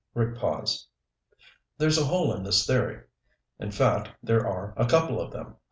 [0.15, 0.87] Rick paused.
[1.77, 3.03] "There's a hole in this theory.
[3.59, 5.57] In fact, there are a couple of them.